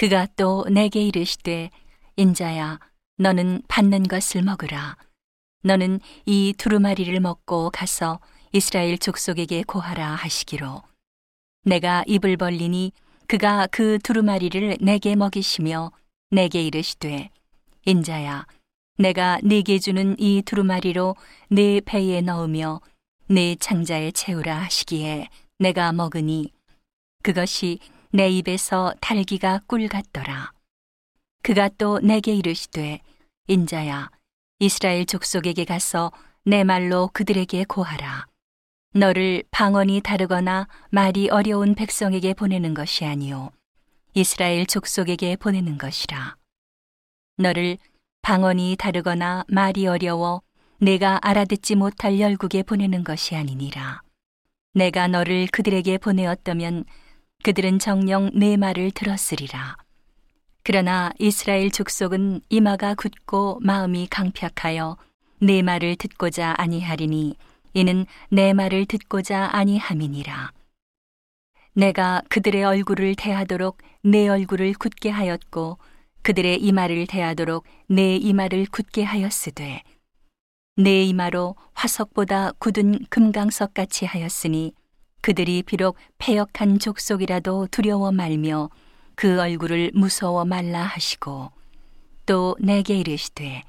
그가 0.00 0.26
또 0.34 0.64
내게 0.70 1.02
이르시되 1.02 1.68
인자야 2.16 2.80
너는 3.18 3.60
받는 3.68 4.04
것을 4.04 4.40
먹으라. 4.40 4.96
너는 5.62 6.00
이 6.24 6.54
두루마리를 6.56 7.20
먹고 7.20 7.68
가서 7.68 8.18
이스라엘 8.50 8.96
족속에게 8.96 9.62
고하라 9.64 10.14
하시기로. 10.14 10.82
내가 11.64 12.02
입을 12.06 12.38
벌리니 12.38 12.92
그가 13.26 13.66
그 13.70 13.98
두루마리를 13.98 14.78
내게 14.80 15.16
먹이시며 15.16 15.92
내게 16.30 16.62
이르시되 16.62 17.28
인자야 17.84 18.46
내가 18.96 19.38
네게 19.42 19.80
주는 19.80 20.16
이 20.18 20.40
두루마리로 20.40 21.14
네 21.50 21.82
배에 21.84 22.22
넣으며 22.22 22.80
네 23.28 23.54
창자에 23.54 24.12
채우라 24.12 24.62
하시기에 24.62 25.28
내가 25.58 25.92
먹으니 25.92 26.54
그것이 27.22 27.80
내 28.12 28.28
입에서 28.28 28.92
달기가 29.00 29.60
꿀 29.68 29.86
같더라. 29.86 30.52
그가 31.42 31.68
또 31.78 32.00
내게 32.00 32.34
이르시되 32.34 33.00
인자야 33.46 34.10
이스라엘 34.58 35.06
족속에게 35.06 35.64
가서 35.64 36.10
내 36.44 36.64
말로 36.64 37.08
그들에게 37.12 37.64
고하라. 37.64 38.26
너를 38.94 39.44
방언이 39.52 40.00
다르거나 40.00 40.66
말이 40.90 41.28
어려운 41.30 41.76
백성에게 41.76 42.34
보내는 42.34 42.74
것이 42.74 43.04
아니요 43.04 43.52
이스라엘 44.14 44.66
족속에게 44.66 45.36
보내는 45.36 45.78
것이라. 45.78 46.34
너를 47.36 47.78
방언이 48.22 48.74
다르거나 48.76 49.44
말이 49.46 49.86
어려워 49.86 50.42
내가 50.78 51.20
알아듣지 51.22 51.76
못할 51.76 52.18
열국에 52.18 52.64
보내는 52.64 53.04
것이 53.04 53.36
아니니라. 53.36 54.02
내가 54.74 55.06
너를 55.06 55.46
그들에게 55.46 55.98
보내었다면 55.98 56.84
그들은 57.42 57.78
정령 57.78 58.30
내 58.34 58.56
말을 58.56 58.90
들었으리라. 58.90 59.76
그러나 60.62 61.10
이스라엘 61.18 61.70
족속은 61.70 62.42
이마가 62.50 62.94
굳고 62.94 63.60
마음이 63.62 64.08
강팍하여 64.10 64.98
내 65.40 65.62
말을 65.62 65.96
듣고자 65.96 66.54
아니하리니 66.58 67.36
이는 67.72 68.04
내 68.28 68.52
말을 68.52 68.84
듣고자 68.86 69.48
아니함이니라. 69.52 70.52
내가 71.72 72.20
그들의 72.28 72.62
얼굴을 72.62 73.14
대하도록 73.14 73.78
내 74.02 74.28
얼굴을 74.28 74.74
굳게 74.74 75.08
하였고 75.08 75.78
그들의 76.22 76.60
이마를 76.60 77.06
대하도록 77.06 77.64
내 77.86 78.16
이마를 78.16 78.66
굳게 78.70 79.02
하였으되 79.02 79.82
내 80.76 81.02
이마로 81.04 81.56
화석보다 81.72 82.52
굳은 82.58 83.06
금강석 83.08 83.72
같이 83.72 84.04
하였으니 84.04 84.72
그들이 85.20 85.62
비록 85.62 85.96
패역한 86.18 86.78
족속이라도 86.78 87.68
두려워 87.70 88.10
말며 88.12 88.70
그 89.14 89.40
얼굴을 89.40 89.92
무서워 89.94 90.44
말라 90.44 90.82
하시고 90.82 91.50
또 92.26 92.56
내게 92.58 92.96
이르시되 92.98 93.64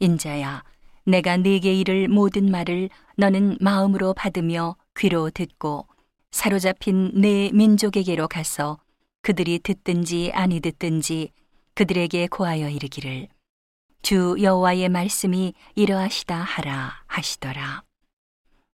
인자야 0.00 0.64
내가 1.04 1.36
네게 1.36 1.72
이를 1.72 2.08
모든 2.08 2.50
말을 2.50 2.90
너는 3.16 3.58
마음으로 3.60 4.14
받으며 4.14 4.76
귀로 4.96 5.30
듣고 5.30 5.86
사로잡힌 6.30 7.12
내 7.14 7.50
민족에게로 7.52 8.28
가서 8.28 8.78
그들이 9.22 9.60
듣든지 9.60 10.32
아니 10.34 10.60
듣든지 10.60 11.30
그들에게 11.74 12.26
고하여 12.26 12.68
이르기를 12.68 13.28
주 14.02 14.36
여호와의 14.40 14.88
말씀이 14.88 15.54
이러하시다 15.76 16.34
하라 16.36 17.04
하시더라. 17.06 17.84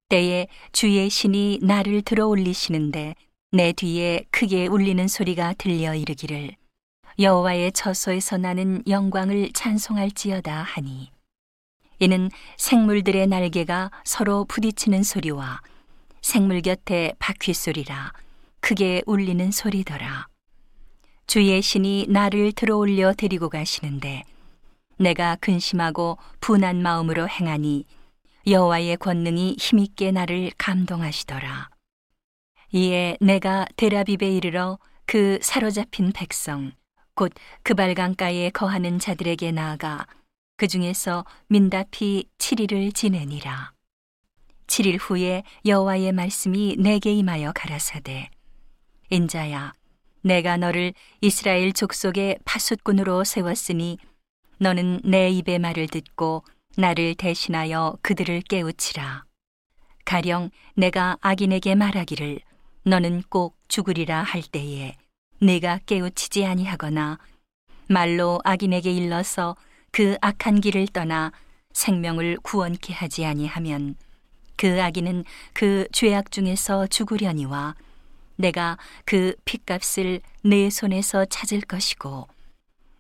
때에 0.09 0.47
주의 0.73 1.11
신이 1.11 1.61
나를 1.63 2.03
들어 2.03 2.27
올리시는데 2.27 3.15
내 3.53 3.73
뒤에 3.73 4.25
크게 4.31 4.67
울리는 4.67 5.07
소리가 5.07 5.55
들려 5.59 5.95
이르기를 5.95 6.53
여호와의 7.19 7.73
처소에서 7.73 8.39
나는 8.39 8.83
영광을 8.87 9.51
찬송할지어다 9.53 10.63
하니 10.63 11.11
이는 11.99 12.31
생물들의 12.57 13.27
날개가 13.27 13.91
서로 14.05 14.45
부딪히는 14.45 15.03
소리와 15.03 15.61
생물 16.23 16.63
곁에 16.63 17.13
바퀴 17.19 17.53
소리라 17.53 18.13
크게 18.61 19.03
울리는 19.07 19.51
소리더라. 19.51 20.29
주의 21.27 21.61
신이 21.61 22.07
나를 22.09 22.53
들어 22.53 22.77
올려 22.77 23.13
데리고 23.13 23.49
가시는데 23.49 24.25
내가 24.99 25.37
근심하고 25.41 26.19
분한 26.41 26.83
마음으로 26.83 27.29
행하니 27.29 27.85
여호와의 28.49 28.97
권능이 28.97 29.57
힘있게 29.59 30.11
나를 30.11 30.51
감동하시더라. 30.57 31.69
이에 32.73 33.19
내가 33.21 33.67
데라비베 33.77 34.35
이르러 34.37 34.79
그 35.05 35.39
사로잡힌 35.43 36.13
백성 36.13 36.73
곧 37.15 37.33
그발강가에 37.63 38.51
거하는 38.51 38.99
자들에게 38.99 39.53
나아가 39.53 40.07
그 40.57 40.67
중에서 40.67 41.27
민다피 41.49 42.29
7일을 42.39 42.95
지내니라. 42.95 43.73
7일 44.67 44.99
후에 44.99 45.43
여호와의 45.67 46.13
말씀이 46.13 46.77
내게 46.79 47.13
임하여 47.13 47.53
가라사대 47.55 48.31
인자야 49.11 49.73
내가 50.23 50.57
너를 50.57 50.95
이스라엘 51.21 51.73
족속의 51.73 52.39
파숫꾼으로 52.45 53.25
세웠으니 53.25 53.99
너는 54.59 55.01
내 55.05 55.29
입의 55.31 55.59
말을 55.59 55.89
듣고 55.89 56.45
나를 56.79 57.17
대신하여 57.17 57.99
그들을 58.03 58.41
깨우치라. 58.43 59.25
가령 60.05 60.51
내가 60.75 61.19
악인에게 61.21 61.75
말하기를 61.75 62.39
너는 62.85 63.25
꼭 63.29 63.57
죽으리라 63.67 64.23
할 64.23 64.43
때에 64.43 64.97
내가 65.41 65.81
깨우치지 65.87 66.47
아니하거나 66.47 67.19
말로 67.89 68.41
악인에게 68.45 68.93
일러서 68.93 69.57
그 69.91 70.17
악한 70.21 70.61
길을 70.61 70.87
떠나 70.93 71.33
생명을 71.73 72.39
구원케 72.45 72.93
하지 72.93 73.25
아니하면 73.25 73.97
그 74.57 74.81
악인은 74.81 75.25
그 75.55 75.89
죄악 75.91 76.31
중에서 76.31 76.87
죽으려니와 76.87 77.75
내가 78.37 78.79
그 79.05 79.35
핏값을 79.45 80.21
내 80.45 80.71
손에서 80.71 81.25
찾을 81.25 81.61
것이고 81.61 82.29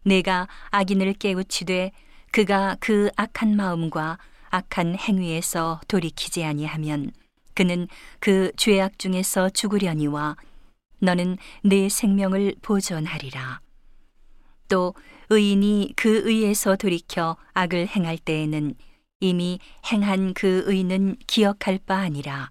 내가 0.03 0.49
악인을 0.71 1.12
깨우치되 1.12 1.93
그가 2.31 2.77
그 2.81 3.11
악한 3.16 3.56
마음과 3.56 4.19
악한 4.50 4.97
행위에서 4.97 5.81
돌이키지 5.89 6.44
아니하면 6.44 7.12
그는 7.55 7.89
그 8.21 8.53
죄악 8.56 8.99
중에서 8.99 9.50
죽으려니와 9.50 10.37
너는 11.00 11.38
내 11.62 11.88
생명을 11.88 12.55
보존하리라. 12.62 13.61
또 14.69 14.94
의인이 15.31 15.94
그 15.97 16.28
의에서 16.28 16.77
돌이켜 16.77 17.37
악을 17.55 17.88
행할 17.88 18.19
때에는 18.19 18.75
이미 19.21 19.59
행한 19.91 20.34
그 20.34 20.62
의는 20.67 21.17
기억할 21.27 21.78
바 21.84 21.97
아니라 21.97 22.50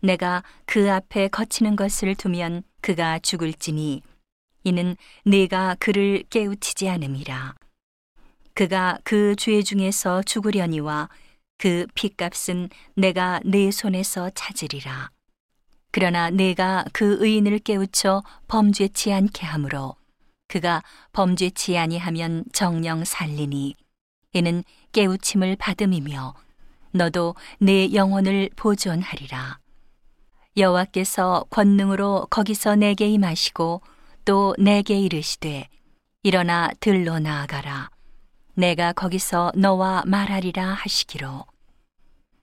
내가 0.00 0.42
그 0.64 0.90
앞에 0.90 1.28
거치는 1.28 1.76
것을 1.76 2.14
두면 2.14 2.62
그가 2.80 3.18
죽을지니 3.18 4.02
이는 4.64 4.96
내가 5.24 5.76
그를 5.78 6.24
깨우치지 6.30 6.88
않음이라. 6.88 7.54
그가 8.54 8.98
그 9.04 9.34
죄 9.36 9.62
중에서 9.62 10.22
죽으려니와 10.22 11.08
그 11.58 11.86
핏값은 11.94 12.68
내가 12.96 13.40
내 13.44 13.70
손에서 13.70 14.30
찾으리라. 14.34 15.10
그러나 15.90 16.30
내가 16.30 16.84
그 16.92 17.18
의인을 17.20 17.58
깨우쳐 17.60 18.22
범죄치 18.48 19.12
않게 19.12 19.46
하므로 19.46 19.94
그가 20.48 20.82
범죄치 21.12 21.78
아니하면 21.78 22.44
정령 22.52 23.04
살리니 23.04 23.74
이는 24.32 24.64
깨우침을 24.92 25.56
받음이며 25.56 26.34
너도 26.92 27.34
내 27.58 27.92
영혼을 27.94 28.50
보존하리라. 28.56 29.58
여호와께서 30.56 31.46
권능으로 31.48 32.26
거기서 32.28 32.76
내게 32.76 33.08
임하시고 33.08 33.80
또 34.24 34.54
내게 34.58 34.98
이르시되 34.98 35.68
일어나 36.22 36.70
들로 36.80 37.18
나아가라 37.18 37.90
내가 38.54 38.92
거기서 38.92 39.52
너와 39.54 40.02
말하리라 40.06 40.74
하시기로. 40.74 41.46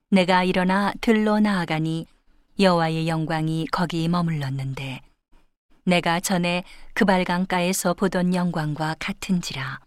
내가 0.09 0.43
일어나 0.43 0.91
들로 1.01 1.39
나아가니 1.39 2.07
여호와의 2.59 3.07
영광이 3.07 3.67
거기 3.71 4.07
머물렀는데 4.07 5.01
내가 5.83 6.19
전에 6.19 6.63
그 6.93 7.05
발강가에서 7.05 7.93
보던 7.93 8.33
영광과 8.33 8.95
같은지라. 8.99 9.79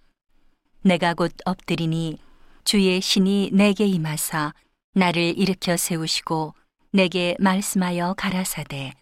내가 0.82 1.14
곧 1.14 1.32
엎드리니 1.44 2.18
주의 2.64 3.00
신이 3.00 3.50
내게 3.52 3.86
임하사 3.86 4.54
나를 4.94 5.36
일으켜 5.36 5.76
세우시고 5.76 6.54
내게 6.92 7.36
말씀하여 7.40 8.14
가라사대. 8.16 8.92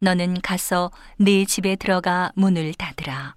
너는 0.00 0.40
가서 0.40 0.90
네 1.18 1.44
집에 1.44 1.76
들어가 1.76 2.32
문을 2.34 2.74
닫으라. 2.74 3.36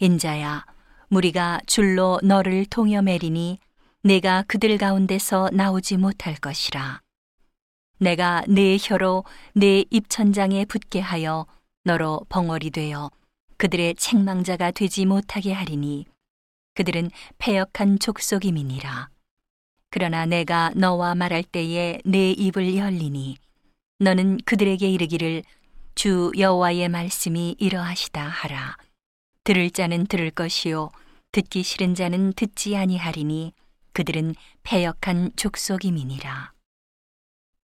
인자야, 0.00 0.66
무리가 1.14 1.60
줄로 1.66 2.18
너를 2.24 2.66
동여매리니 2.66 3.60
내가 4.02 4.42
그들 4.48 4.76
가운데서 4.78 5.50
나오지 5.52 5.96
못할 5.96 6.34
것이라. 6.34 7.02
내가 8.00 8.42
내 8.48 8.76
혀로 8.80 9.22
내 9.54 9.84
입천장에 9.90 10.64
붙게 10.64 10.98
하여 10.98 11.46
너로 11.84 12.26
벙어리 12.28 12.70
되어 12.70 13.12
그들의 13.58 13.94
책망자가 13.94 14.72
되지 14.72 15.06
못하게 15.06 15.52
하리니 15.52 16.06
그들은 16.74 17.12
패역한 17.38 18.00
족속임이니라. 18.00 19.08
그러나 19.90 20.26
내가 20.26 20.72
너와 20.74 21.14
말할 21.14 21.44
때에 21.44 22.00
내 22.04 22.32
입을 22.32 22.76
열리니 22.76 23.36
너는 24.00 24.38
그들에게 24.44 24.90
이르기를 24.90 25.44
주 25.94 26.32
여호와의 26.36 26.88
말씀이 26.88 27.54
이러하시다 27.60 28.20
하라. 28.20 28.76
들을 29.44 29.70
자는 29.70 30.06
들을 30.06 30.32
것이요 30.32 30.90
듣기 31.34 31.64
싫은 31.64 31.96
자는 31.96 32.32
듣지 32.32 32.76
아니하리니 32.76 33.54
그들은 33.92 34.36
패역한 34.62 35.32
족속임이니라. 35.34 36.53